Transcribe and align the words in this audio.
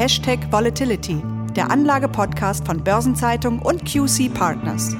Hashtag 0.00 0.50
Volatility, 0.50 1.22
der 1.54 1.70
Anlage-Podcast 1.70 2.64
von 2.64 2.82
Börsenzeitung 2.82 3.58
und 3.58 3.84
QC 3.84 4.32
Partners. 4.32 4.96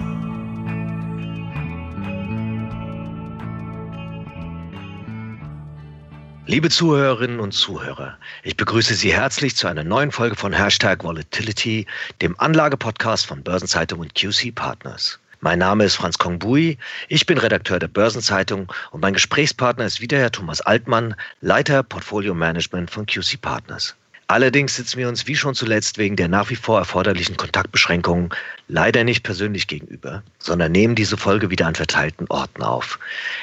Liebe 6.45 6.69
Zuhörerinnen 6.69 7.41
und 7.41 7.53
Zuhörer, 7.53 8.19
ich 8.43 8.59
begrüße 8.59 8.93
Sie 8.93 9.15
herzlich 9.15 9.57
zu 9.57 9.69
einer 9.69 9.85
neuen 9.85 10.13
Folge 10.13 10.37
von 10.37 10.53
Hashtag 10.53 11.03
Volatility, 11.03 11.87
dem 12.21 12.39
Anlage-Podcast 12.39 13.25
von 13.25 13.43
Börsenzeitung 13.43 14.01
und 14.01 14.15
QC 14.15 14.55
Partners. 14.55 15.19
Mein 15.41 15.61
Name 15.61 15.85
ist 15.85 15.97
Franz 15.97 16.19
Kongbui, 16.19 16.77
ich 17.09 17.25
bin 17.25 17.39
Redakteur 17.39 17.79
der 17.79 17.89
Börsenzeitung 17.89 18.71
und 18.91 19.01
mein 19.01 19.15
Gesprächspartner 19.15 19.87
ist 19.87 20.03
wieder 20.03 20.19
Herr 20.19 20.31
Thomas 20.31 20.61
Altmann, 20.61 21.15
Leiter 21.41 21.83
Portfolio 21.83 22.35
Management 22.35 22.91
von 22.91 23.07
QC 23.07 23.41
Partners. 23.41 23.97
Allerdings 24.31 24.77
sitzen 24.77 24.99
wir 24.99 25.09
uns 25.09 25.27
wie 25.27 25.35
schon 25.35 25.57
zuletzt 25.57 25.99
wegen 25.99 26.15
der 26.15 26.29
nach 26.29 26.51
wie 26.51 26.55
vor 26.55 26.79
erforderlichen 26.79 27.37
Kontaktbeschränkungen 27.37 28.29
leider 28.69 29.03
nicht 29.03 29.25
persönlich 29.25 29.67
gegenüber, 29.67 30.23
sondern 30.39 30.71
nehmen 30.71 30.95
diese 30.95 31.17
Folge 31.17 31.51
wieder 31.51 31.67
an 31.67 31.75
verteilten 31.75 32.27
Orten 32.29 32.63
auf. 32.63 33.01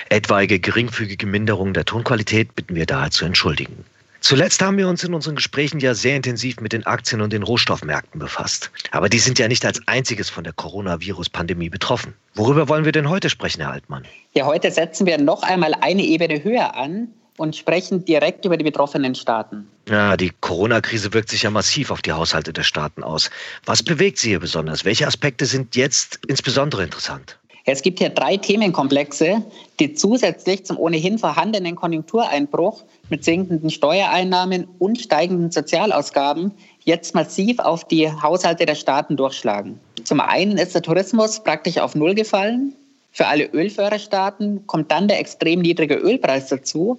Etwaige 0.07 0.61
geringfügige 0.61 1.25
Minderungen 1.25 1.73
der 1.73 1.83
Tonqualität 1.83 2.55
bitten 2.55 2.75
wir 2.75 2.85
daher 2.85 3.11
zu 3.11 3.25
entschuldigen. 3.25 3.83
Zuletzt 4.21 4.61
haben 4.61 4.77
wir 4.77 4.87
uns 4.87 5.03
in 5.03 5.13
unseren 5.13 5.35
Gesprächen 5.35 5.81
ja 5.81 5.93
sehr 5.93 6.15
intensiv 6.15 6.61
mit 6.61 6.71
den 6.71 6.85
Aktien 6.85 7.19
und 7.19 7.33
den 7.33 7.43
Rohstoffmärkten 7.43 8.19
befasst. 8.19 8.71
Aber 8.91 9.09
die 9.09 9.19
sind 9.19 9.39
ja 9.39 9.49
nicht 9.49 9.65
als 9.65 9.85
einziges 9.89 10.29
von 10.29 10.45
der 10.45 10.53
Coronavirus-Pandemie 10.53 11.67
betroffen. 11.67 12.13
Worüber 12.33 12.69
wollen 12.69 12.85
wir 12.85 12.93
denn 12.93 13.09
heute 13.09 13.29
sprechen, 13.29 13.59
Herr 13.59 13.71
Altmann? 13.71 14.05
Ja, 14.35 14.45
heute 14.45 14.71
setzen 14.71 15.05
wir 15.05 15.17
noch 15.17 15.43
einmal 15.43 15.73
eine 15.81 16.03
Ebene 16.03 16.41
höher 16.45 16.75
an 16.75 17.09
und 17.37 17.55
sprechen 17.55 18.03
direkt 18.03 18.45
über 18.45 18.57
die 18.57 18.63
betroffenen 18.63 19.15
Staaten. 19.15 19.67
Ja, 19.89 20.17
die 20.17 20.31
Corona-Krise 20.41 21.13
wirkt 21.13 21.29
sich 21.29 21.43
ja 21.43 21.49
massiv 21.49 21.91
auf 21.91 22.01
die 22.01 22.11
Haushalte 22.11 22.51
der 22.51 22.63
Staaten 22.63 23.03
aus. 23.03 23.29
Was 23.65 23.81
bewegt 23.81 24.17
Sie 24.17 24.29
hier 24.29 24.39
besonders? 24.39 24.83
Welche 24.83 25.07
Aspekte 25.07 25.45
sind 25.45 25.75
jetzt 25.75 26.19
insbesondere 26.27 26.83
interessant? 26.83 27.37
Es 27.69 27.81
gibt 27.81 27.99
hier 27.99 28.09
drei 28.09 28.37
Themenkomplexe, 28.37 29.43
die 29.81 29.93
zusätzlich 29.93 30.65
zum 30.65 30.77
ohnehin 30.77 31.19
vorhandenen 31.19 31.75
Konjunktureinbruch 31.75 32.83
mit 33.09 33.25
sinkenden 33.25 33.69
Steuereinnahmen 33.69 34.67
und 34.79 35.01
steigenden 35.01 35.51
Sozialausgaben 35.51 36.53
jetzt 36.85 37.13
massiv 37.13 37.59
auf 37.59 37.85
die 37.85 38.09
Haushalte 38.09 38.65
der 38.65 38.75
Staaten 38.75 39.17
durchschlagen. 39.17 39.77
Zum 40.05 40.21
einen 40.21 40.57
ist 40.57 40.75
der 40.75 40.81
Tourismus 40.81 41.43
praktisch 41.43 41.77
auf 41.77 41.93
Null 41.93 42.15
gefallen. 42.15 42.73
Für 43.11 43.27
alle 43.27 43.47
Ölförderstaaten 43.51 44.65
kommt 44.65 44.89
dann 44.89 45.09
der 45.09 45.19
extrem 45.19 45.59
niedrige 45.59 45.95
Ölpreis 45.95 46.47
dazu. 46.47 46.97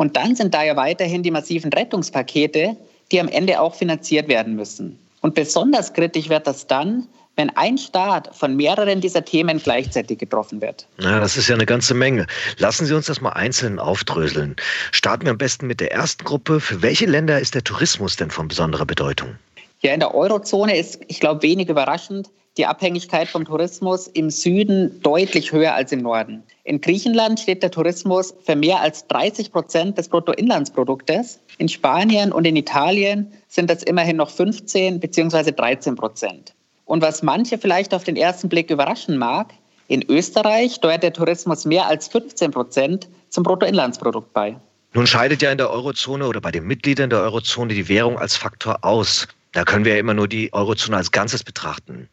Und 0.00 0.16
dann 0.16 0.34
sind 0.34 0.54
da 0.54 0.62
ja 0.62 0.76
weiterhin 0.76 1.22
die 1.22 1.30
massiven 1.30 1.70
Rettungspakete, 1.70 2.74
die 3.12 3.20
am 3.20 3.28
Ende 3.28 3.60
auch 3.60 3.74
finanziert 3.74 4.28
werden 4.28 4.56
müssen. 4.56 4.98
Und 5.20 5.34
besonders 5.34 5.92
kritisch 5.92 6.30
wird 6.30 6.46
das 6.46 6.66
dann, 6.66 7.06
wenn 7.36 7.50
ein 7.50 7.76
Staat 7.76 8.34
von 8.34 8.56
mehreren 8.56 9.02
dieser 9.02 9.26
Themen 9.26 9.58
gleichzeitig 9.62 10.18
getroffen 10.18 10.62
wird. 10.62 10.86
Ja, 11.00 11.20
das 11.20 11.36
ist 11.36 11.48
ja 11.48 11.54
eine 11.54 11.66
ganze 11.66 11.92
Menge. 11.92 12.26
Lassen 12.56 12.86
Sie 12.86 12.94
uns 12.94 13.08
das 13.08 13.20
mal 13.20 13.34
einzeln 13.34 13.78
aufdröseln. 13.78 14.56
Starten 14.90 15.26
wir 15.26 15.32
am 15.32 15.38
besten 15.38 15.66
mit 15.66 15.80
der 15.80 15.92
ersten 15.92 16.24
Gruppe. 16.24 16.60
Für 16.60 16.80
welche 16.80 17.04
Länder 17.04 17.38
ist 17.38 17.54
der 17.54 17.62
Tourismus 17.62 18.16
denn 18.16 18.30
von 18.30 18.48
besonderer 18.48 18.86
Bedeutung? 18.86 19.36
Ja, 19.82 19.92
in 19.92 20.00
der 20.00 20.14
Eurozone 20.14 20.78
ist, 20.78 20.98
ich 21.08 21.20
glaube, 21.20 21.42
wenig 21.42 21.68
überraschend, 21.68 22.30
die 22.56 22.66
Abhängigkeit 22.66 23.28
vom 23.28 23.44
Tourismus 23.44 24.08
im 24.08 24.30
Süden 24.30 25.00
deutlich 25.02 25.52
höher 25.52 25.74
als 25.74 25.92
im 25.92 26.00
Norden. 26.02 26.42
In 26.64 26.80
Griechenland 26.80 27.38
steht 27.40 27.62
der 27.62 27.70
Tourismus 27.70 28.34
für 28.44 28.56
mehr 28.56 28.80
als 28.80 29.06
30 29.06 29.52
Prozent 29.52 29.98
des 29.98 30.08
Bruttoinlandsproduktes. 30.08 31.40
In 31.58 31.68
Spanien 31.68 32.32
und 32.32 32.46
in 32.46 32.56
Italien 32.56 33.32
sind 33.48 33.70
das 33.70 33.82
immerhin 33.82 34.16
noch 34.16 34.30
15 34.30 35.00
bzw. 35.00 35.52
13 35.52 35.94
Prozent. 35.94 36.54
Und 36.84 37.02
was 37.02 37.22
manche 37.22 37.56
vielleicht 37.56 37.94
auf 37.94 38.04
den 38.04 38.16
ersten 38.16 38.48
Blick 38.48 38.70
überraschen 38.70 39.16
mag, 39.16 39.54
in 39.86 40.08
Österreich 40.08 40.74
steuert 40.74 41.02
der 41.02 41.12
Tourismus 41.12 41.64
mehr 41.64 41.86
als 41.86 42.08
15 42.08 42.50
Prozent 42.50 43.08
zum 43.28 43.44
Bruttoinlandsprodukt 43.44 44.32
bei. 44.32 44.56
Nun 44.92 45.06
scheidet 45.06 45.40
ja 45.40 45.52
in 45.52 45.58
der 45.58 45.70
Eurozone 45.70 46.26
oder 46.26 46.40
bei 46.40 46.50
den 46.50 46.66
Mitgliedern 46.66 47.10
der 47.10 47.20
Eurozone 47.20 47.74
die 47.74 47.88
Währung 47.88 48.18
als 48.18 48.36
Faktor 48.36 48.78
aus. 48.82 49.28
Da 49.52 49.64
können 49.64 49.84
wir 49.84 49.94
ja 49.94 49.98
immer 49.98 50.14
nur 50.14 50.28
die 50.28 50.52
Eurozone 50.52 50.96
als 50.96 51.10
Ganzes 51.10 51.42
betrachten. 51.42 52.08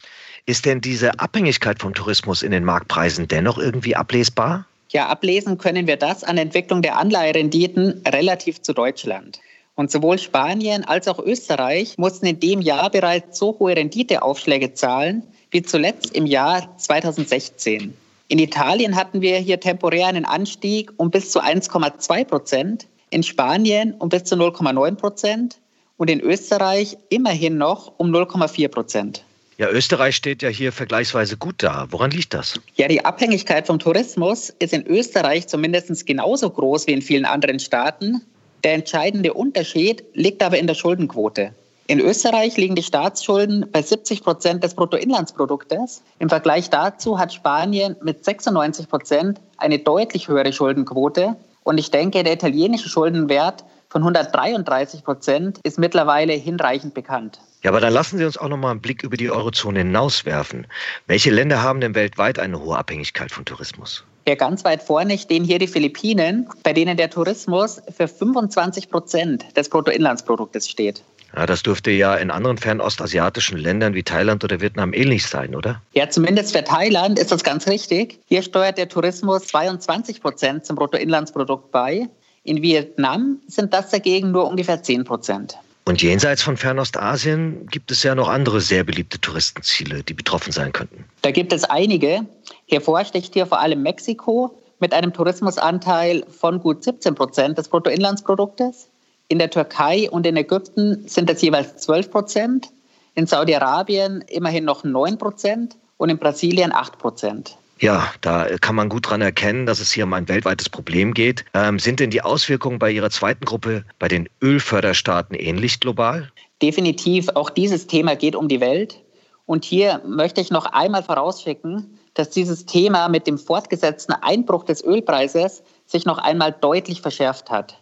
Ist 0.46 0.64
denn 0.64 0.80
diese 0.80 1.20
Abhängigkeit 1.20 1.80
vom 1.80 1.94
Tourismus 1.94 2.42
in 2.42 2.50
den 2.50 2.64
Marktpreisen 2.64 3.28
dennoch 3.28 3.58
irgendwie 3.58 3.94
ablesbar? 3.94 4.66
Ja, 4.90 5.08
ablesen 5.08 5.58
können 5.58 5.86
wir 5.86 5.96
das 5.96 6.24
an 6.24 6.38
Entwicklung 6.38 6.82
der 6.82 6.96
Anleiherenditen 6.96 8.02
relativ 8.08 8.62
zu 8.62 8.72
Deutschland. 8.72 9.40
Und 9.74 9.92
sowohl 9.92 10.18
Spanien 10.18 10.84
als 10.84 11.06
auch 11.06 11.20
Österreich 11.20 11.96
mussten 11.98 12.26
in 12.26 12.40
dem 12.40 12.60
Jahr 12.60 12.90
bereits 12.90 13.38
so 13.38 13.56
hohe 13.60 13.76
Renditeaufschläge 13.76 14.74
zahlen 14.74 15.22
wie 15.50 15.62
zuletzt 15.62 16.16
im 16.16 16.26
Jahr 16.26 16.76
2016. 16.78 17.94
In 18.26 18.38
Italien 18.38 18.96
hatten 18.96 19.20
wir 19.20 19.38
hier 19.38 19.60
temporär 19.60 20.08
einen 20.08 20.24
Anstieg 20.24 20.92
um 20.96 21.10
bis 21.10 21.30
zu 21.30 21.40
1,2 21.40 22.24
Prozent, 22.24 22.86
in 23.10 23.22
Spanien 23.22 23.94
um 23.94 24.08
bis 24.08 24.24
zu 24.24 24.34
0,9 24.34 24.96
Prozent 24.96 25.58
und 25.98 26.08
in 26.08 26.20
Österreich 26.20 26.96
immerhin 27.10 27.58
noch 27.58 27.92
um 27.98 28.10
0,4 28.10 28.68
Prozent. 28.68 29.24
Ja, 29.58 29.68
Österreich 29.68 30.14
steht 30.14 30.40
ja 30.40 30.48
hier 30.48 30.72
vergleichsweise 30.72 31.36
gut 31.36 31.56
da. 31.58 31.88
Woran 31.90 32.12
liegt 32.12 32.32
das? 32.32 32.60
Ja, 32.76 32.86
die 32.86 33.04
Abhängigkeit 33.04 33.66
vom 33.66 33.80
Tourismus 33.80 34.50
ist 34.60 34.72
in 34.72 34.86
Österreich 34.86 35.48
zumindest 35.48 36.06
genauso 36.06 36.48
groß 36.48 36.86
wie 36.86 36.92
in 36.92 37.02
vielen 37.02 37.24
anderen 37.24 37.58
Staaten. 37.58 38.22
Der 38.62 38.74
entscheidende 38.74 39.34
Unterschied 39.34 40.04
liegt 40.14 40.42
aber 40.42 40.58
in 40.58 40.68
der 40.68 40.74
Schuldenquote. 40.74 41.52
In 41.88 42.00
Österreich 42.00 42.56
liegen 42.56 42.76
die 42.76 42.82
Staatsschulden 42.82 43.66
bei 43.72 43.82
70 43.82 44.22
Prozent 44.22 44.62
des 44.62 44.74
Bruttoinlandsproduktes. 44.74 46.02
Im 46.20 46.28
Vergleich 46.28 46.70
dazu 46.70 47.18
hat 47.18 47.32
Spanien 47.32 47.96
mit 48.02 48.24
96 48.24 48.88
Prozent 48.88 49.40
eine 49.56 49.80
deutlich 49.80 50.28
höhere 50.28 50.52
Schuldenquote. 50.52 51.34
Und 51.64 51.78
ich 51.78 51.90
denke, 51.90 52.22
der 52.22 52.34
italienische 52.34 52.88
Schuldenwert 52.88 53.64
von 53.90 54.02
133 54.02 55.04
Prozent 55.04 55.60
ist 55.62 55.78
mittlerweile 55.78 56.34
hinreichend 56.34 56.94
bekannt. 56.94 57.40
Ja, 57.62 57.70
aber 57.70 57.80
dann 57.80 57.92
lassen 57.92 58.18
Sie 58.18 58.24
uns 58.24 58.38
auch 58.38 58.48
noch 58.48 58.56
mal 58.56 58.70
einen 58.70 58.80
Blick 58.80 59.02
über 59.02 59.16
die 59.16 59.30
Eurozone 59.30 59.80
hinauswerfen. 59.80 60.66
Welche 61.06 61.30
Länder 61.30 61.62
haben 61.62 61.80
denn 61.80 61.94
weltweit 61.94 62.38
eine 62.38 62.60
hohe 62.60 62.78
Abhängigkeit 62.78 63.32
von 63.32 63.44
Tourismus? 63.44 64.04
Ja, 64.28 64.34
ganz 64.34 64.62
weit 64.64 64.82
vorne 64.82 65.18
stehen 65.18 65.42
hier 65.42 65.58
die 65.58 65.66
Philippinen, 65.66 66.48
bei 66.62 66.72
denen 66.72 66.96
der 66.96 67.10
Tourismus 67.10 67.80
für 67.96 68.06
25 68.06 68.90
Prozent 68.90 69.56
des 69.56 69.70
Bruttoinlandsproduktes 69.70 70.68
steht. 70.68 71.02
Ja, 71.34 71.46
das 71.46 71.62
dürfte 71.62 71.90
ja 71.90 72.14
in 72.14 72.30
anderen 72.30 72.58
fernostasiatischen 72.58 73.58
Ländern 73.58 73.94
wie 73.94 74.02
Thailand 74.02 74.44
oder 74.44 74.60
Vietnam 74.60 74.92
ähnlich 74.92 75.26
sein, 75.26 75.54
oder? 75.54 75.82
Ja, 75.92 76.08
zumindest 76.08 76.56
für 76.56 76.64
Thailand 76.64 77.18
ist 77.18 77.32
das 77.32 77.44
ganz 77.44 77.66
richtig. 77.66 78.18
Hier 78.26 78.42
steuert 78.42 78.78
der 78.78 78.88
Tourismus 78.88 79.46
22 79.48 80.22
Prozent 80.22 80.64
zum 80.64 80.76
Bruttoinlandsprodukt 80.76 81.70
bei. 81.70 82.08
In 82.48 82.62
Vietnam 82.62 83.40
sind 83.46 83.74
das 83.74 83.90
dagegen 83.90 84.30
nur 84.30 84.48
ungefähr 84.48 84.82
10 84.82 85.04
Prozent. 85.04 85.58
Und 85.84 86.00
jenseits 86.00 86.40
von 86.40 86.56
Fernostasien 86.56 87.66
gibt 87.66 87.90
es 87.90 88.02
ja 88.02 88.14
noch 88.14 88.30
andere 88.30 88.62
sehr 88.62 88.84
beliebte 88.84 89.20
Touristenziele, 89.20 90.02
die 90.02 90.14
betroffen 90.14 90.50
sein 90.50 90.72
könnten. 90.72 91.04
Da 91.20 91.30
gibt 91.30 91.52
es 91.52 91.64
einige. 91.64 92.24
Hervorsticht 92.66 93.34
hier 93.34 93.44
vor 93.44 93.60
allem 93.60 93.82
Mexiko 93.82 94.58
mit 94.80 94.94
einem 94.94 95.12
Tourismusanteil 95.12 96.24
von 96.30 96.58
gut 96.60 96.84
17 96.84 97.14
Prozent 97.14 97.58
des 97.58 97.68
Bruttoinlandsproduktes. 97.68 98.88
In 99.28 99.38
der 99.38 99.50
Türkei 99.50 100.08
und 100.10 100.26
in 100.26 100.38
Ägypten 100.38 101.06
sind 101.06 101.28
das 101.28 101.42
jeweils 101.42 101.76
12 101.76 102.10
Prozent. 102.10 102.68
In 103.14 103.26
Saudi-Arabien 103.26 104.22
immerhin 104.22 104.64
noch 104.64 104.84
9 104.84 105.18
Prozent 105.18 105.76
und 105.98 106.08
in 106.08 106.16
Brasilien 106.16 106.72
8 106.72 106.96
Prozent. 106.96 107.57
Ja, 107.80 108.12
da 108.20 108.46
kann 108.60 108.74
man 108.74 108.88
gut 108.88 109.08
dran 109.08 109.20
erkennen, 109.20 109.66
dass 109.66 109.80
es 109.80 109.92
hier 109.92 110.04
um 110.04 110.12
ein 110.12 110.28
weltweites 110.28 110.68
Problem 110.68 111.14
geht. 111.14 111.44
Ähm, 111.54 111.78
sind 111.78 112.00
denn 112.00 112.10
die 112.10 112.22
Auswirkungen 112.22 112.78
bei 112.78 112.90
Ihrer 112.90 113.10
zweiten 113.10 113.44
Gruppe, 113.44 113.84
bei 113.98 114.08
den 114.08 114.28
Ölförderstaaten, 114.42 115.36
ähnlich 115.36 115.78
global? 115.78 116.30
Definitiv. 116.60 117.28
Auch 117.34 117.50
dieses 117.50 117.86
Thema 117.86 118.16
geht 118.16 118.34
um 118.34 118.48
die 118.48 118.60
Welt. 118.60 119.00
Und 119.46 119.64
hier 119.64 120.02
möchte 120.06 120.40
ich 120.40 120.50
noch 120.50 120.66
einmal 120.66 121.02
vorausschicken, 121.02 121.98
dass 122.14 122.30
dieses 122.30 122.66
Thema 122.66 123.08
mit 123.08 123.26
dem 123.26 123.38
fortgesetzten 123.38 124.12
Einbruch 124.12 124.64
des 124.64 124.82
Ölpreises 124.82 125.62
sich 125.86 126.04
noch 126.04 126.18
einmal 126.18 126.52
deutlich 126.52 127.00
verschärft 127.00 127.48
hat. 127.48 127.80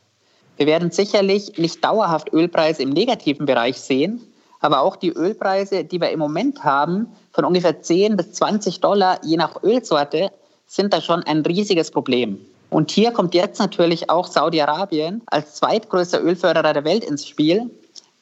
Wir 0.59 0.67
werden 0.67 0.91
sicherlich 0.91 1.59
nicht 1.59 1.83
dauerhaft 1.83 2.33
Ölpreise 2.33 2.83
im 2.83 2.91
negativen 2.91 3.47
Bereich 3.47 3.79
sehen, 3.79 4.21
aber 4.61 4.81
auch 4.81 4.97
die 4.97 5.11
Ölpreise, 5.11 5.85
die 5.85 6.01
wir 6.01 6.11
im 6.11 6.19
Moment 6.19 6.65
haben, 6.65 7.09
von 7.33 7.45
ungefähr 7.45 7.83
10 7.83 8.17
bis 8.17 8.33
20 8.33 8.81
Dollar 8.81 9.19
je 9.23 9.37
nach 9.37 9.63
Ölsorte, 9.63 10.31
sind 10.67 10.93
da 10.93 11.01
schon 11.01 11.23
ein 11.23 11.43
riesiges 11.43 11.91
Problem. 11.91 12.39
Und 12.71 12.91
hier 12.91 13.13
kommt 13.13 13.35
jetzt 13.35 13.59
natürlich 13.59 14.11
auch 14.11 14.27
Saudi-Arabien 14.27 15.23
als 15.27 15.55
zweitgrößter 15.55 16.23
Ölförderer 16.23 16.73
der 16.73 16.85
Welt 16.85 17.05
ins 17.05 17.27
Spiel, 17.27 17.71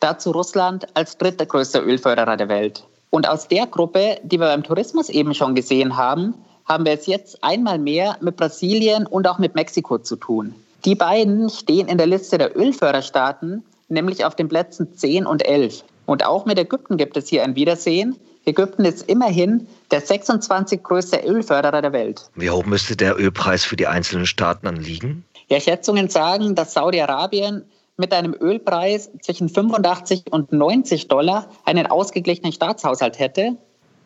dazu 0.01 0.33
Russland 0.33 0.87
als 0.95 1.17
dritter 1.17 1.47
größter 1.47 1.83
Ölförderer 1.83 2.37
der 2.37 2.49
Welt. 2.49 2.85
Und 3.11 3.29
aus 3.29 3.49
der 3.49 3.67
Gruppe, 3.67 4.19
die 4.23 4.39
wir 4.39 4.49
beim 4.49 4.63
Tourismus 4.63 5.09
eben 5.09 5.35
schon 5.35 5.55
gesehen 5.55 5.97
haben, 5.97 6.35
haben 6.67 6.85
wir 6.85 6.93
es 6.93 7.07
jetzt 7.07 7.43
einmal 7.43 7.79
mehr 7.79 8.17
mit 8.21 8.37
Brasilien 8.37 9.07
und 9.07 9.27
auch 9.27 9.39
mit 9.39 9.55
Mexiko 9.55 9.99
zu 9.99 10.17
tun. 10.17 10.55
Die 10.85 10.95
beiden 10.95 11.49
stehen 11.49 11.89
in 11.89 11.97
der 11.97 12.07
Liste 12.07 12.37
der 12.37 12.57
Ölförderstaaten 12.57 13.63
nämlich 13.89 14.25
auf 14.25 14.35
den 14.35 14.49
Plätzen 14.49 14.97
10 14.97 15.27
und 15.27 15.45
11. 15.45 15.85
Und 16.07 16.27
auch 16.27 16.45
mit 16.45 16.59
Ägypten 16.59 16.97
gibt 16.97 17.17
es 17.17 17.29
hier 17.29 17.43
ein 17.43 17.57
Wiedersehen. 17.57 18.17
Ägypten 18.47 18.85
ist 18.85 19.09
immerhin 19.09 19.67
der 19.91 20.01
26 20.01 20.83
größte 20.83 21.19
Ölförderer 21.25 21.81
der 21.81 21.93
Welt. 21.93 22.29
Wie 22.35 22.51
hoch 22.51 22.65
müsste 22.65 22.97
der 22.97 23.19
Ölpreis 23.19 23.65
für 23.65 23.77
die 23.77 23.87
einzelnen 23.87 24.27
Staaten 24.27 24.67
dann 24.67 24.77
liegen? 24.77 25.25
Ja, 25.49 25.61
Schätzungen 25.61 26.09
sagen, 26.09 26.55
dass 26.55 26.75
Saudi-Arabien 26.75 27.65
mit 27.97 28.13
einem 28.13 28.35
Ölpreis 28.39 29.11
zwischen 29.23 29.49
85 29.49 30.25
und 30.31 30.53
90 30.53 31.09
Dollar 31.09 31.49
einen 31.65 31.87
ausgeglichenen 31.87 32.53
Staatshaushalt 32.53 33.19
hätte. 33.19 33.57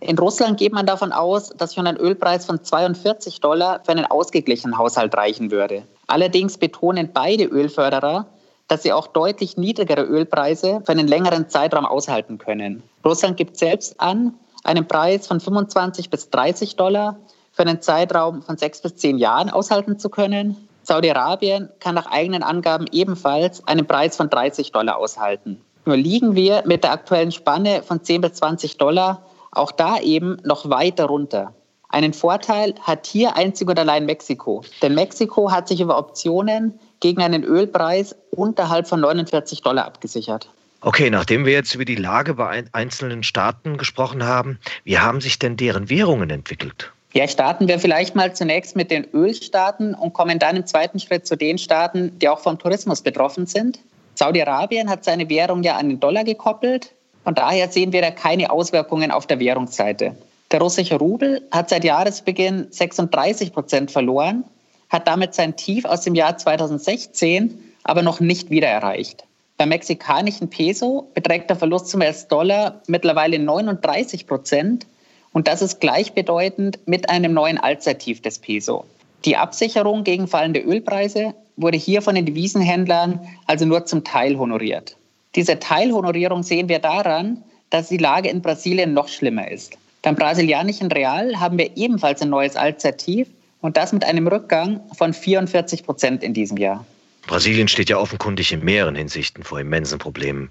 In 0.00 0.18
Russland 0.18 0.58
geht 0.58 0.72
man 0.72 0.86
davon 0.86 1.10
aus, 1.10 1.50
dass 1.50 1.74
schon 1.74 1.86
ein 1.86 1.96
Ölpreis 1.96 2.46
von 2.46 2.62
42 2.62 3.40
Dollar 3.40 3.80
für 3.84 3.92
einen 3.92 4.04
ausgeglichenen 4.04 4.78
Haushalt 4.78 5.14
reichen 5.16 5.50
würde. 5.50 5.82
Allerdings 6.06 6.58
betonen 6.58 7.10
beide 7.12 7.44
Ölförderer, 7.44 8.26
dass 8.68 8.82
sie 8.82 8.92
auch 8.92 9.06
deutlich 9.06 9.56
niedrigere 9.56 10.02
Ölpreise 10.02 10.82
für 10.84 10.92
einen 10.92 11.08
längeren 11.08 11.48
Zeitraum 11.48 11.86
aushalten 11.86 12.38
können. 12.38 12.82
Russland 13.04 13.36
gibt 13.36 13.56
selbst 13.56 13.98
an, 14.00 14.34
einen 14.64 14.86
Preis 14.86 15.26
von 15.26 15.40
25 15.40 16.10
bis 16.10 16.30
30 16.30 16.76
Dollar 16.76 17.18
für 17.52 17.62
einen 17.62 17.80
Zeitraum 17.80 18.42
von 18.42 18.56
sechs 18.56 18.80
bis 18.82 18.96
zehn 18.96 19.18
Jahren 19.18 19.50
aushalten 19.50 19.98
zu 19.98 20.10
können. 20.10 20.68
Saudi-Arabien 20.82 21.70
kann 21.80 21.94
nach 21.94 22.06
eigenen 22.06 22.42
Angaben 22.42 22.86
ebenfalls 22.92 23.66
einen 23.66 23.86
Preis 23.86 24.16
von 24.16 24.30
30 24.30 24.72
Dollar 24.72 24.96
aushalten. 24.96 25.60
Nur 25.84 25.96
liegen 25.96 26.34
wir 26.34 26.62
mit 26.66 26.84
der 26.84 26.92
aktuellen 26.92 27.32
Spanne 27.32 27.82
von 27.82 28.02
10 28.02 28.20
bis 28.20 28.34
20 28.34 28.76
Dollar 28.76 29.22
auch 29.50 29.72
da 29.72 29.98
eben 29.98 30.36
noch 30.44 30.68
weiter 30.68 31.06
runter. 31.06 31.54
Einen 31.88 32.12
Vorteil 32.12 32.74
hat 32.82 33.06
hier 33.06 33.36
einzig 33.36 33.68
und 33.68 33.78
allein 33.78 34.04
Mexiko. 34.04 34.62
Denn 34.82 34.94
Mexiko 34.94 35.50
hat 35.50 35.68
sich 35.68 35.80
über 35.80 35.98
Optionen 35.98 36.78
gegen 37.00 37.22
einen 37.22 37.44
Ölpreis 37.44 38.14
unterhalb 38.30 38.88
von 38.88 39.00
49 39.00 39.62
Dollar 39.62 39.86
abgesichert. 39.86 40.48
Okay, 40.80 41.10
nachdem 41.10 41.44
wir 41.44 41.52
jetzt 41.52 41.74
über 41.74 41.84
die 41.84 41.96
Lage 41.96 42.34
bei 42.34 42.64
einzelnen 42.72 43.24
Staaten 43.24 43.78
gesprochen 43.78 44.24
haben, 44.24 44.58
wie 44.84 44.98
haben 44.98 45.20
sich 45.20 45.38
denn 45.38 45.56
deren 45.56 45.90
Währungen 45.90 46.30
entwickelt? 46.30 46.92
Ja, 47.14 47.26
starten 47.26 47.66
wir 47.66 47.78
vielleicht 47.78 48.14
mal 48.14 48.34
zunächst 48.34 48.76
mit 48.76 48.90
den 48.90 49.06
Ölstaaten 49.12 49.94
und 49.94 50.12
kommen 50.12 50.38
dann 50.38 50.56
im 50.56 50.66
zweiten 50.66 51.00
Schritt 51.00 51.26
zu 51.26 51.36
den 51.36 51.58
Staaten, 51.58 52.16
die 52.18 52.28
auch 52.28 52.38
vom 52.38 52.58
Tourismus 52.58 53.00
betroffen 53.00 53.46
sind. 53.46 53.80
Saudi-Arabien 54.14 54.90
hat 54.90 55.04
seine 55.04 55.28
Währung 55.28 55.62
ja 55.62 55.76
an 55.76 55.88
den 55.88 56.00
Dollar 56.00 56.24
gekoppelt. 56.24 56.92
Von 57.24 57.34
daher 57.34 57.68
sehen 57.68 57.92
wir 57.92 58.02
da 58.02 58.10
keine 58.10 58.50
Auswirkungen 58.50 59.10
auf 59.10 59.26
der 59.26 59.40
Währungsseite. 59.40 60.14
Der 60.50 60.60
russische 60.60 60.96
Rubel 60.96 61.42
hat 61.50 61.70
seit 61.70 61.84
Jahresbeginn 61.84 62.68
36 62.70 63.52
Prozent 63.52 63.90
verloren, 63.90 64.44
hat 64.88 65.06
damit 65.06 65.34
sein 65.34 65.56
Tief 65.56 65.84
aus 65.84 66.02
dem 66.02 66.14
Jahr 66.14 66.36
2016 66.36 67.58
aber 67.84 68.02
noch 68.02 68.20
nicht 68.20 68.50
wieder 68.50 68.68
erreicht. 68.68 69.24
Beim 69.56 69.70
mexikanischen 69.70 70.50
Peso 70.50 71.08
beträgt 71.14 71.50
der 71.50 71.56
Verlust 71.56 71.88
zum 71.88 72.00
US-Dollar 72.00 72.80
mittlerweile 72.86 73.38
39 73.38 74.26
Prozent 74.26 74.86
und 75.32 75.48
das 75.48 75.62
ist 75.62 75.80
gleichbedeutend 75.80 76.78
mit 76.86 77.10
einem 77.10 77.32
neuen 77.34 77.58
Allzeittief 77.58 78.22
des 78.22 78.38
Peso. 78.38 78.84
Die 79.24 79.36
Absicherung 79.36 80.04
gegen 80.04 80.28
fallende 80.28 80.60
Ölpreise 80.60 81.34
wurde 81.56 81.76
hier 81.76 82.02
von 82.02 82.14
den 82.14 82.26
Devisenhändlern 82.26 83.20
also 83.46 83.66
nur 83.66 83.84
zum 83.84 84.04
Teil 84.04 84.38
honoriert. 84.38 84.96
Diese 85.34 85.58
Teilhonorierung 85.58 86.42
sehen 86.42 86.68
wir 86.68 86.78
daran, 86.78 87.42
dass 87.70 87.88
die 87.88 87.98
Lage 87.98 88.28
in 88.28 88.42
Brasilien 88.42 88.94
noch 88.94 89.08
schlimmer 89.08 89.50
ist. 89.50 89.76
Beim 90.02 90.14
brasilianischen 90.14 90.90
Real 90.92 91.38
haben 91.40 91.58
wir 91.58 91.76
ebenfalls 91.76 92.22
ein 92.22 92.30
neues 92.30 92.56
Allzeittief 92.56 93.28
und 93.60 93.76
das 93.76 93.92
mit 93.92 94.04
einem 94.04 94.26
Rückgang 94.26 94.80
von 94.96 95.12
44 95.12 95.84
Prozent 95.84 96.22
in 96.22 96.34
diesem 96.34 96.56
Jahr. 96.56 96.84
Brasilien 97.26 97.68
steht 97.68 97.90
ja 97.90 97.98
offenkundig 97.98 98.52
in 98.52 98.64
mehreren 98.64 98.94
Hinsichten 98.94 99.42
vor 99.42 99.60
immensen 99.60 99.98
Problemen. 99.98 100.50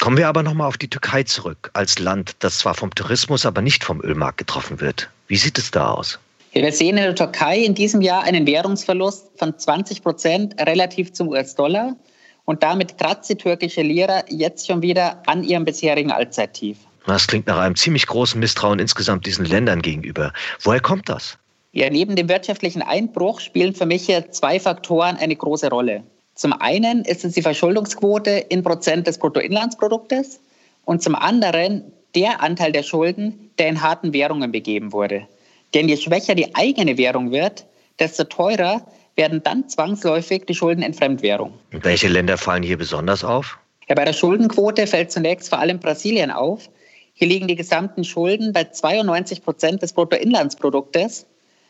Kommen 0.00 0.16
wir 0.16 0.28
aber 0.28 0.42
nochmal 0.42 0.68
auf 0.68 0.78
die 0.78 0.88
Türkei 0.88 1.24
zurück, 1.24 1.70
als 1.72 1.98
Land, 1.98 2.36
das 2.40 2.58
zwar 2.58 2.74
vom 2.74 2.94
Tourismus, 2.94 3.44
aber 3.46 3.62
nicht 3.62 3.82
vom 3.82 4.00
Ölmarkt 4.00 4.38
getroffen 4.38 4.80
wird. 4.80 5.10
Wie 5.26 5.36
sieht 5.36 5.58
es 5.58 5.70
da 5.70 5.90
aus? 5.90 6.18
Wir 6.52 6.72
sehen 6.72 6.96
in 6.96 7.04
der 7.04 7.14
Türkei 7.14 7.58
in 7.58 7.74
diesem 7.74 8.00
Jahr 8.00 8.22
einen 8.22 8.46
Währungsverlust 8.46 9.26
von 9.36 9.58
20 9.58 10.02
Prozent 10.02 10.60
relativ 10.60 11.12
zum 11.12 11.28
US-Dollar 11.28 11.96
und 12.44 12.62
damit 12.62 12.96
kratzt 12.96 13.28
die 13.28 13.36
türkische 13.36 13.82
Lira 13.82 14.24
jetzt 14.28 14.66
schon 14.66 14.80
wieder 14.82 15.22
an 15.26 15.44
ihrem 15.44 15.64
bisherigen 15.64 16.10
Allzeittief. 16.10 16.78
Das 17.06 17.26
klingt 17.26 17.46
nach 17.46 17.58
einem 17.58 17.76
ziemlich 17.76 18.06
großen 18.06 18.38
Misstrauen 18.38 18.78
insgesamt 18.78 19.26
diesen 19.26 19.44
Ländern 19.44 19.82
gegenüber. 19.82 20.32
Woher 20.62 20.80
kommt 20.80 21.08
das? 21.08 21.38
Ja, 21.72 21.90
neben 21.90 22.16
dem 22.16 22.28
wirtschaftlichen 22.28 22.82
Einbruch 22.82 23.40
spielen 23.40 23.74
für 23.74 23.86
mich 23.86 24.06
hier 24.06 24.30
zwei 24.30 24.58
Faktoren 24.58 25.16
eine 25.16 25.36
große 25.36 25.68
Rolle. 25.68 26.02
Zum 26.34 26.52
einen 26.52 27.04
ist 27.04 27.24
es 27.24 27.34
die 27.34 27.42
Verschuldungsquote 27.42 28.30
in 28.30 28.62
Prozent 28.62 29.06
des 29.06 29.18
Bruttoinlandsproduktes 29.18 30.40
und 30.84 31.02
zum 31.02 31.14
anderen 31.14 31.92
der 32.14 32.42
Anteil 32.42 32.72
der 32.72 32.82
Schulden, 32.82 33.50
der 33.58 33.68
in 33.68 33.82
harten 33.82 34.12
Währungen 34.12 34.50
begeben 34.50 34.92
wurde. 34.92 35.26
Denn 35.74 35.88
je 35.88 35.96
schwächer 35.96 36.34
die 36.34 36.54
eigene 36.54 36.96
Währung 36.96 37.32
wird, 37.32 37.66
desto 37.98 38.24
teurer 38.24 38.86
werden 39.16 39.42
dann 39.42 39.68
zwangsläufig 39.68 40.46
die 40.46 40.54
Schulden 40.54 40.82
in 40.82 40.94
Fremdwährung. 40.94 41.52
Und 41.72 41.84
welche 41.84 42.08
Länder 42.08 42.38
fallen 42.38 42.62
hier 42.62 42.78
besonders 42.78 43.24
auf? 43.24 43.58
Ja, 43.88 43.94
bei 43.94 44.04
der 44.04 44.12
Schuldenquote 44.12 44.86
fällt 44.86 45.10
zunächst 45.10 45.48
vor 45.48 45.58
allem 45.58 45.80
Brasilien 45.80 46.30
auf. 46.30 46.70
Hier 47.14 47.26
liegen 47.26 47.48
die 47.48 47.56
gesamten 47.56 48.04
Schulden 48.04 48.52
bei 48.52 48.64
92 48.64 49.42
Prozent 49.42 49.82
des 49.82 49.92
Bruttoinlandsproduktes. 49.92 51.26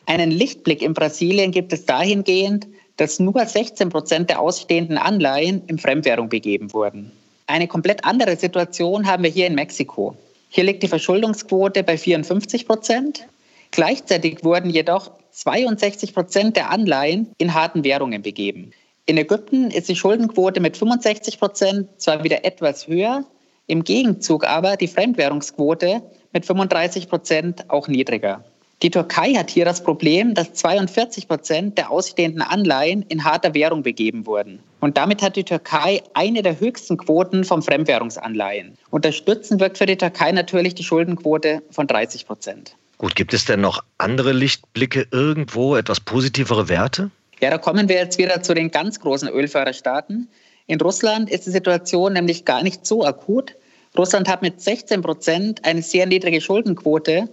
Einen 0.08 0.30
Lichtblick 0.30 0.80
in 0.80 0.94
Brasilien 0.94 1.50
gibt 1.50 1.70
es 1.70 1.84
dahingehend, 1.84 2.66
dass 2.96 3.20
nur 3.20 3.44
16 3.44 3.90
Prozent 3.90 4.30
der 4.30 4.40
ausstehenden 4.40 4.96
Anleihen 4.96 5.60
in 5.66 5.76
Fremdwährung 5.76 6.30
begeben 6.30 6.72
wurden. 6.72 7.12
Eine 7.46 7.68
komplett 7.68 8.06
andere 8.06 8.36
Situation 8.36 9.06
haben 9.06 9.22
wir 9.22 9.28
hier 9.28 9.46
in 9.46 9.54
Mexiko. 9.54 10.16
Hier 10.48 10.64
liegt 10.64 10.82
die 10.82 10.88
Verschuldungsquote 10.88 11.82
bei 11.82 11.98
54 11.98 12.66
Prozent. 12.66 13.28
Gleichzeitig 13.70 14.42
wurden 14.42 14.70
jedoch 14.70 15.10
62 15.32 16.14
Prozent 16.14 16.56
der 16.56 16.70
Anleihen 16.70 17.30
in 17.36 17.52
harten 17.52 17.84
Währungen 17.84 18.22
begeben. 18.22 18.70
In 19.04 19.18
Ägypten 19.18 19.70
ist 19.70 19.90
die 19.90 19.96
Schuldenquote 19.96 20.60
mit 20.60 20.78
65 20.78 21.38
Prozent 21.38 21.86
zwar 21.98 22.24
wieder 22.24 22.46
etwas 22.46 22.88
höher, 22.88 23.26
im 23.66 23.84
Gegenzug 23.84 24.46
aber 24.46 24.78
die 24.78 24.88
Fremdwährungsquote 24.88 26.00
mit 26.32 26.46
35 26.46 27.10
Prozent 27.10 27.68
auch 27.68 27.88
niedriger. 27.88 28.42
Die 28.82 28.90
Türkei 28.90 29.34
hat 29.34 29.50
hier 29.50 29.64
das 29.64 29.82
Problem, 29.82 30.34
dass 30.34 30.52
42 30.52 31.26
Prozent 31.26 31.78
der 31.78 31.90
ausstehenden 31.90 32.42
Anleihen 32.42 33.02
in 33.02 33.24
harter 33.24 33.52
Währung 33.52 33.82
begeben 33.82 34.24
wurden. 34.24 34.60
Und 34.78 34.96
damit 34.96 35.20
hat 35.20 35.34
die 35.34 35.42
Türkei 35.42 36.00
eine 36.14 36.42
der 36.42 36.60
höchsten 36.60 36.96
Quoten 36.96 37.42
vom 37.42 37.60
Fremdwährungsanleihen. 37.60 38.78
Unterstützen 38.90 39.58
wirkt 39.58 39.78
für 39.78 39.86
die 39.86 39.96
Türkei 39.96 40.30
natürlich 40.30 40.76
die 40.76 40.84
Schuldenquote 40.84 41.60
von 41.70 41.88
30 41.88 42.24
Prozent. 42.26 42.76
Gut, 42.98 43.16
gibt 43.16 43.34
es 43.34 43.44
denn 43.46 43.60
noch 43.60 43.82
andere 43.98 44.32
Lichtblicke 44.32 45.08
irgendwo, 45.10 45.74
etwas 45.74 45.98
positivere 45.98 46.68
Werte? 46.68 47.10
Ja, 47.40 47.50
da 47.50 47.58
kommen 47.58 47.88
wir 47.88 47.96
jetzt 47.96 48.18
wieder 48.18 48.42
zu 48.44 48.54
den 48.54 48.70
ganz 48.70 49.00
großen 49.00 49.28
Ölförderstaaten. 49.28 50.28
In 50.68 50.80
Russland 50.80 51.30
ist 51.30 51.46
die 51.46 51.50
Situation 51.50 52.12
nämlich 52.12 52.44
gar 52.44 52.62
nicht 52.62 52.86
so 52.86 53.04
akut. 53.04 53.56
Russland 53.96 54.28
hat 54.28 54.42
mit 54.42 54.60
16 54.60 55.02
Prozent 55.02 55.64
eine 55.64 55.82
sehr 55.82 56.06
niedrige 56.06 56.40
Schuldenquote 56.40 57.28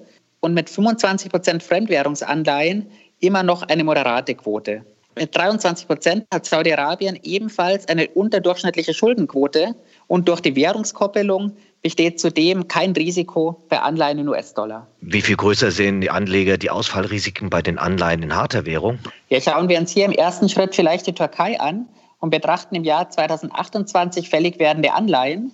und 0.45 0.53
mit 0.53 0.69
25 0.69 1.31
Prozent 1.31 1.63
Fremdwährungsanleihen 1.63 2.85
immer 3.19 3.41
noch 3.41 3.63
eine 3.63 3.83
moderate 3.83 4.35
Quote. 4.35 4.85
Mit 5.17 5.35
23 5.35 5.87
Prozent 5.87 6.25
hat 6.31 6.45
Saudi-Arabien 6.45 7.17
ebenfalls 7.23 7.87
eine 7.87 8.07
unterdurchschnittliche 8.09 8.93
Schuldenquote 8.93 9.73
und 10.05 10.27
durch 10.27 10.41
die 10.41 10.55
Währungskoppelung 10.55 11.57
besteht 11.81 12.19
zudem 12.19 12.67
kein 12.67 12.91
Risiko 12.91 13.63
bei 13.69 13.79
Anleihen 13.79 14.19
in 14.19 14.29
US-Dollar. 14.29 14.85
Wie 15.01 15.21
viel 15.21 15.35
größer 15.35 15.71
sehen 15.71 15.99
die 15.99 16.11
Anleger 16.11 16.59
die 16.59 16.69
Ausfallrisiken 16.69 17.49
bei 17.49 17.63
den 17.63 17.79
Anleihen 17.79 18.21
in 18.21 18.35
harter 18.35 18.67
Währung? 18.67 18.99
Ja, 19.29 19.41
schauen 19.41 19.67
wir 19.67 19.79
uns 19.79 19.91
hier 19.91 20.05
im 20.05 20.11
ersten 20.11 20.47
Schritt 20.47 20.75
vielleicht 20.75 21.07
die 21.07 21.13
Türkei 21.13 21.59
an 21.59 21.87
und 22.19 22.29
betrachten 22.29 22.75
im 22.75 22.83
Jahr 22.83 23.09
2028 23.09 24.29
fällig 24.29 24.59
werdende 24.59 24.93
Anleihen. 24.93 25.53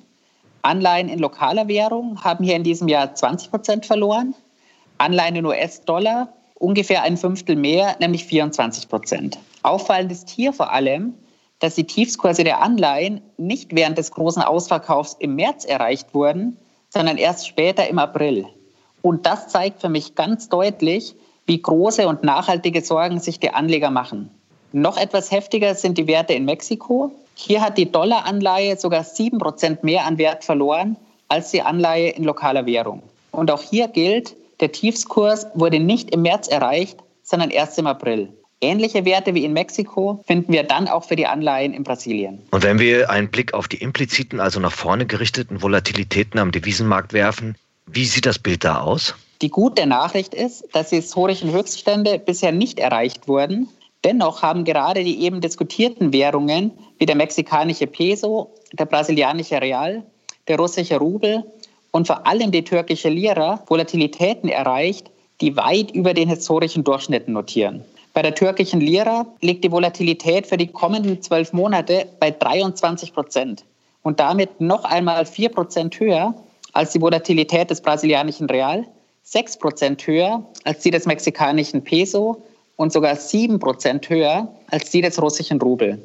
Anleihen 0.64 1.08
in 1.08 1.20
lokaler 1.20 1.70
Währung 1.70 2.22
haben 2.26 2.44
hier 2.44 2.58
in 2.58 2.64
diesem 2.64 2.90
Jahr 2.90 3.16
20 3.16 3.52
Prozent 3.52 3.86
verloren. 3.86 4.36
Anleihen 5.02 5.36
in 5.36 5.46
US-Dollar 5.46 6.30
ungefähr 6.56 7.02
ein 7.02 7.18
Fünftel 7.18 7.56
mehr, 7.56 7.96
nämlich 8.00 8.26
24 8.26 8.88
Prozent. 8.88 9.40
Auffallend 9.64 10.12
ist 10.12 10.30
hier 10.30 10.54
vor 10.54 10.72
allem, 10.72 11.16
dass 11.60 11.76
die 11.76 11.86
Tiefskurse 11.86 12.44
der 12.44 12.62
Anleihen 12.62 13.22
nicht 13.38 13.76
während 13.76 13.98
des 13.98 14.12
großen 14.12 14.42
Ausverkaufs 14.42 15.16
im 15.20 15.36
März 15.36 15.66
erreicht 15.66 16.14
wurden, 16.14 16.58
sondern 16.90 17.18
erst 17.18 17.48
später 17.48 17.88
im 17.88 18.00
April. 18.00 18.46
Und 19.02 19.26
das 19.26 19.48
zeigt 19.48 19.82
für 19.82 19.90
mich 19.90 20.16
ganz 20.16 20.50
deutlich, 20.50 21.16
wie 21.48 21.62
große 21.62 22.08
und 22.08 22.24
nachhaltige 22.24 22.82
Sorgen 22.82 23.20
sich 23.20 23.40
die 23.40 23.52
Anleger 23.52 23.90
machen. 23.90 24.30
Noch 24.72 24.98
etwas 24.98 25.32
heftiger 25.32 25.76
sind 25.76 25.98
die 25.98 26.08
Werte 26.08 26.34
in 26.34 26.46
Mexiko. 26.46 27.12
Hier 27.34 27.62
hat 27.62 27.78
die 27.78 27.92
Dollaranleihe 27.92 28.78
sogar 28.78 29.02
7% 29.02 29.80
mehr 29.82 30.06
an 30.06 30.18
Wert 30.18 30.44
verloren 30.44 30.96
als 31.28 31.52
die 31.52 31.62
Anleihe 31.62 32.10
in 32.10 32.24
lokaler 32.24 32.66
Währung. 32.66 33.02
Und 33.32 33.50
auch 33.50 33.62
hier 33.62 33.88
gilt, 33.88 34.36
der 34.62 34.72
Tiefskurs 34.72 35.48
wurde 35.54 35.80
nicht 35.80 36.12
im 36.12 36.22
März 36.22 36.48
erreicht, 36.48 37.00
sondern 37.24 37.50
erst 37.50 37.78
im 37.80 37.88
April. 37.88 38.30
Ähnliche 38.64 39.06
Werte 39.06 39.34
wie 39.34 39.44
in 39.44 39.54
Mexiko 39.54 40.24
finden 40.28 40.54
wir 40.54 40.64
dann 40.64 40.88
auch 40.88 41.04
für 41.04 41.16
die 41.16 41.26
Anleihen 41.26 41.74
in 41.74 41.84
Brasilien. 41.84 42.44
Und 42.52 42.64
wenn 42.64 42.78
wir 42.78 43.10
einen 43.10 43.32
Blick 43.32 43.56
auf 43.56 43.68
die 43.68 43.78
impliziten, 43.78 44.40
also 44.40 44.60
nach 44.60 44.72
vorne 44.72 45.08
gerichteten 45.08 45.64
Volatilitäten 45.64 46.40
am 46.40 46.52
Devisenmarkt 46.52 47.12
werfen, 47.12 47.56
wie 47.88 48.06
sieht 48.06 48.28
das 48.28 48.38
Bild 48.38 48.64
da 48.64 48.82
aus? 48.82 49.16
Die 49.42 49.50
gute 49.50 49.88
Nachricht 49.88 50.36
ist, 50.36 50.64
dass 50.74 50.90
die 50.90 50.98
historischen 50.98 51.52
Höchststände 51.52 52.20
bisher 52.20 52.52
nicht 52.52 52.78
erreicht 52.78 53.28
wurden. 53.28 53.68
Dennoch 54.04 54.44
haben 54.44 54.64
gerade 54.64 55.04
die 55.04 55.24
eben 55.24 55.42
diskutierten 55.42 56.14
Währungen 56.14 56.72
wie 57.00 57.08
der 57.08 57.16
mexikanische 57.16 57.88
Peso, 57.88 58.54
der 58.74 58.86
brasilianische 58.86 59.60
Real, 59.60 60.04
der 60.48 60.58
russische 60.58 60.98
Rubel 60.98 61.44
und 61.92 62.08
vor 62.08 62.26
allem 62.26 62.52
die 62.52 62.64
türkische 62.64 63.10
Lira 63.10 63.62
Volatilitäten 63.68 64.50
erreicht, 64.50 65.10
die 65.42 65.56
weit 65.56 65.92
über 65.92 66.14
den 66.14 66.30
historischen 66.30 66.84
Durchschnitten 66.84 67.34
notieren. 67.34 67.84
Bei 68.14 68.22
der 68.22 68.36
türkischen 68.36 68.82
Lira 68.82 69.26
liegt 69.42 69.64
die 69.64 69.72
Volatilität 69.72 70.48
für 70.48 70.58
die 70.58 70.68
kommenden 70.68 71.22
zwölf 71.22 71.54
Monate 71.54 72.08
bei 72.20 72.32
23 72.32 73.14
Prozent 73.14 73.64
und 74.04 74.20
damit 74.20 74.60
noch 74.60 74.84
einmal 74.84 75.26
vier 75.26 75.50
Prozent 75.50 76.00
höher 76.00 76.34
als 76.74 76.92
die 76.92 77.02
Volatilität 77.02 77.70
des 77.70 77.82
brasilianischen 77.82 78.50
Real, 78.50 78.86
6 79.24 79.58
Prozent 79.60 80.06
höher 80.08 80.44
als 80.64 80.80
die 80.80 80.92
des 80.92 81.06
mexikanischen 81.06 81.84
Peso 81.84 82.42
und 82.76 82.92
sogar 82.92 83.16
7 83.16 83.60
Prozent 83.60 84.10
höher 84.10 84.48
als 84.70 84.90
die 84.90 85.02
des 85.02 85.22
russischen 85.22 85.62
Rubel. 85.62 86.02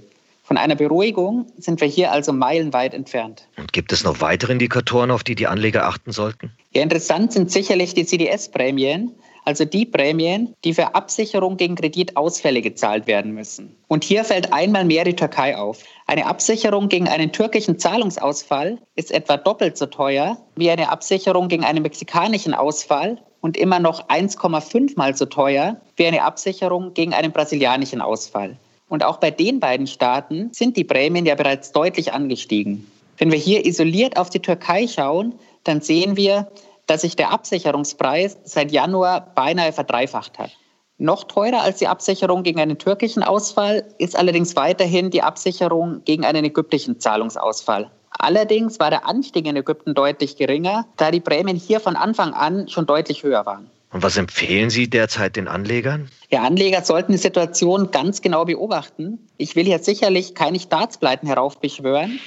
Von 0.46 0.58
einer 0.58 0.76
Beruhigung 0.76 1.46
sind 1.58 1.80
wir 1.80 1.88
hier 1.88 2.12
also 2.12 2.32
meilenweit 2.32 2.94
entfernt. 2.94 3.48
Und 3.56 3.72
gibt 3.72 3.90
es 3.90 4.04
noch 4.04 4.20
weitere 4.20 4.52
Indikatoren, 4.52 5.10
auf 5.10 5.24
die 5.24 5.34
die 5.34 5.48
Anleger 5.48 5.88
achten 5.88 6.12
sollten? 6.12 6.52
Ja, 6.72 6.82
interessant 6.82 7.32
sind 7.32 7.50
sicherlich 7.50 7.94
die 7.94 8.06
CDS-Prämien, 8.06 9.10
also 9.44 9.64
die 9.64 9.84
Prämien, 9.84 10.54
die 10.62 10.72
für 10.72 10.94
Absicherung 10.94 11.56
gegen 11.56 11.74
Kreditausfälle 11.74 12.62
gezahlt 12.62 13.08
werden 13.08 13.32
müssen. 13.34 13.74
Und 13.88 14.04
hier 14.04 14.22
fällt 14.22 14.52
einmal 14.52 14.84
mehr 14.84 15.02
die 15.02 15.16
Türkei 15.16 15.56
auf. 15.56 15.82
Eine 16.06 16.26
Absicherung 16.26 16.88
gegen 16.88 17.08
einen 17.08 17.32
türkischen 17.32 17.80
Zahlungsausfall 17.80 18.78
ist 18.94 19.10
etwa 19.10 19.38
doppelt 19.38 19.76
so 19.76 19.86
teuer 19.86 20.38
wie 20.54 20.70
eine 20.70 20.90
Absicherung 20.90 21.48
gegen 21.48 21.64
einen 21.64 21.82
mexikanischen 21.82 22.54
Ausfall 22.54 23.20
und 23.40 23.56
immer 23.56 23.80
noch 23.80 24.08
1,5 24.08 24.96
mal 24.96 25.16
so 25.16 25.26
teuer 25.26 25.80
wie 25.96 26.06
eine 26.06 26.22
Absicherung 26.22 26.94
gegen 26.94 27.14
einen 27.14 27.32
brasilianischen 27.32 28.00
Ausfall. 28.00 28.56
Und 28.88 29.04
auch 29.04 29.16
bei 29.18 29.30
den 29.30 29.60
beiden 29.60 29.86
Staaten 29.86 30.50
sind 30.52 30.76
die 30.76 30.84
Prämien 30.84 31.26
ja 31.26 31.34
bereits 31.34 31.72
deutlich 31.72 32.12
angestiegen. 32.12 32.90
Wenn 33.18 33.32
wir 33.32 33.38
hier 33.38 33.64
isoliert 33.64 34.16
auf 34.16 34.30
die 34.30 34.40
Türkei 34.40 34.86
schauen, 34.86 35.34
dann 35.64 35.80
sehen 35.80 36.16
wir, 36.16 36.48
dass 36.86 37.00
sich 37.00 37.16
der 37.16 37.32
Absicherungspreis 37.32 38.38
seit 38.44 38.70
Januar 38.70 39.32
beinahe 39.34 39.72
verdreifacht 39.72 40.38
hat. 40.38 40.50
Noch 40.98 41.24
teurer 41.24 41.62
als 41.62 41.78
die 41.78 41.88
Absicherung 41.88 42.42
gegen 42.42 42.60
einen 42.60 42.78
türkischen 42.78 43.22
Ausfall 43.22 43.84
ist 43.98 44.16
allerdings 44.16 44.56
weiterhin 44.56 45.10
die 45.10 45.22
Absicherung 45.22 46.02
gegen 46.04 46.24
einen 46.24 46.44
ägyptischen 46.44 47.00
Zahlungsausfall. 47.00 47.90
Allerdings 48.10 48.80
war 48.80 48.88
der 48.88 49.06
Anstieg 49.06 49.46
in 49.46 49.56
Ägypten 49.56 49.94
deutlich 49.94 50.36
geringer, 50.36 50.86
da 50.96 51.10
die 51.10 51.20
Prämien 51.20 51.56
hier 51.56 51.80
von 51.80 51.96
Anfang 51.96 52.32
an 52.32 52.68
schon 52.68 52.86
deutlich 52.86 53.22
höher 53.22 53.44
waren. 53.44 53.70
Und 53.96 54.02
was 54.02 54.16
empfehlen 54.16 54.70
Sie 54.70 54.88
derzeit 54.88 55.36
den 55.36 55.48
Anlegern? 55.48 56.10
Ja, 56.30 56.42
Anleger 56.42 56.84
sollten 56.84 57.12
die 57.12 57.18
Situation 57.18 57.90
ganz 57.90 58.20
genau 58.20 58.44
beobachten. 58.44 59.18
Ich 59.38 59.56
will 59.56 59.64
hier 59.64 59.78
sicherlich 59.78 60.34
keine 60.34 60.60
Staatspleiten 60.60 61.26
heraufbeschwören, 61.26 62.20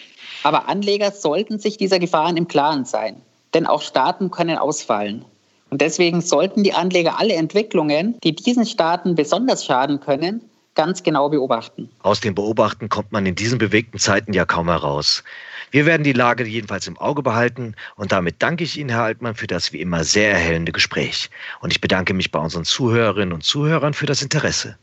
aber 0.44 0.68
Anleger 0.68 1.12
sollten 1.12 1.60
sich 1.60 1.78
dieser 1.78 2.00
Gefahren 2.00 2.38
im 2.38 2.48
Klaren 2.48 2.86
sein 2.86 3.22
denn 3.54 3.66
auch 3.66 3.82
Staaten 3.82 4.32
können 4.32 4.58
ausfallen. 4.58 5.26
Und 5.70 5.82
deswegen 5.82 6.22
sollten 6.22 6.64
die 6.64 6.74
Anleger 6.74 7.20
alle 7.20 7.34
Entwicklungen, 7.34 8.18
die 8.24 8.36
diesen 8.36 8.66
Staaten 8.66 9.16
besonders 9.16 9.66
schaden 9.66 10.00
können, 10.00 10.42
ganz 10.74 11.04
genau 11.04 11.30
beobachten. 11.30 11.90
Aus 12.02 12.22
dem 12.22 12.36
Beobachten 12.36 12.90
kommt 12.90 13.12
man 13.12 13.26
in 13.26 13.36
diesen 13.36 13.60
bewegten 13.60 14.00
Zeiten 14.00 14.34
ja 14.34 14.46
kaum 14.46 14.70
heraus. 14.70 15.24
Wir 15.72 15.86
werden 15.86 16.04
die 16.04 16.14
Lage 16.14 16.44
jedenfalls 16.46 16.88
im 16.88 16.98
Auge 16.98 17.22
behalten 17.22 17.76
und 17.96 18.12
damit 18.12 18.36
danke 18.40 18.64
ich 18.64 18.78
Ihnen, 18.78 18.90
Herr 18.90 19.04
Altmann, 19.04 19.36
für 19.36 19.48
das 19.48 19.72
wie 19.72 19.82
immer 19.82 20.04
sehr 20.04 20.32
erhellende 20.32 20.72
Gespräch. 20.72 21.30
Und 21.62 21.72
ich 21.72 21.82
bedanke 21.82 22.14
mich 22.14 22.32
bei 22.32 22.40
unseren 22.40 22.66
Zuhörerinnen 22.66 23.34
und 23.34 23.44
Zuhörern 23.44 23.94
für 23.94 24.06
das 24.06 24.22
Interesse. 24.22 24.78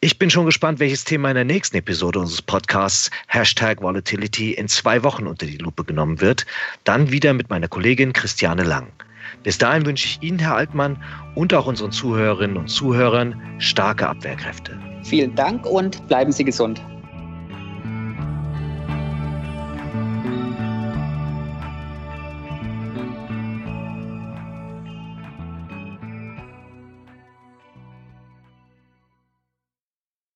Ich 0.00 0.18
bin 0.18 0.30
schon 0.30 0.46
gespannt, 0.46 0.78
welches 0.78 1.04
Thema 1.04 1.30
in 1.30 1.34
der 1.34 1.44
nächsten 1.44 1.76
Episode 1.76 2.20
unseres 2.20 2.42
Podcasts 2.42 3.10
Hashtag 3.26 3.82
Volatility 3.82 4.52
in 4.52 4.68
zwei 4.68 5.02
Wochen 5.02 5.26
unter 5.26 5.46
die 5.46 5.58
Lupe 5.58 5.84
genommen 5.84 6.20
wird. 6.20 6.46
Dann 6.84 7.10
wieder 7.10 7.32
mit 7.32 7.50
meiner 7.50 7.68
Kollegin 7.68 8.12
Christiane 8.12 8.62
Lang. 8.62 8.92
Bis 9.42 9.58
dahin 9.58 9.86
wünsche 9.86 10.06
ich 10.06 10.22
Ihnen, 10.22 10.38
Herr 10.38 10.56
Altmann, 10.56 11.02
und 11.34 11.52
auch 11.54 11.66
unseren 11.66 11.92
Zuhörerinnen 11.92 12.56
und 12.56 12.68
Zuhörern 12.68 13.40
starke 13.58 14.08
Abwehrkräfte. 14.08 14.78
Vielen 15.02 15.34
Dank 15.34 15.64
und 15.66 16.06
bleiben 16.08 16.32
Sie 16.32 16.44
gesund. 16.44 16.80